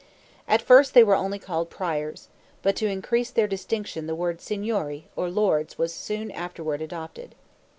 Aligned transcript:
At 0.47 0.63
first 0.63 0.95
they 0.95 1.03
were 1.03 1.13
only 1.13 1.37
called 1.37 1.69
Priors, 1.69 2.27
but 2.63 2.75
to 2.77 2.87
increase 2.87 3.29
their 3.29 3.45
distinction 3.45 4.07
the 4.07 4.15
word 4.15 4.41
signori, 4.41 5.05
or 5.15 5.29
lords, 5.29 5.77
was 5.77 5.93
soon 5.93 6.31
afterward 6.31 6.81
adopted. 6.81 7.35